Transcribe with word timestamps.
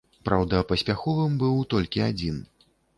Праўда, 0.29 0.61
паспяховым 0.71 1.37
быў 1.47 1.63
толькі 1.77 2.05
адзін. 2.11 2.45